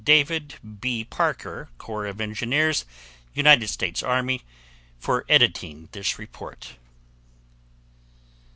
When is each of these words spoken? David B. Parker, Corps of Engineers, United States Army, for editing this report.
David 0.03 0.55
B. 0.79 1.03
Parker, 1.05 1.69
Corps 1.77 2.07
of 2.07 2.19
Engineers, 2.19 2.85
United 3.35 3.67
States 3.67 4.01
Army, 4.01 4.41
for 4.97 5.25
editing 5.29 5.89
this 5.91 6.17
report. 6.17 6.73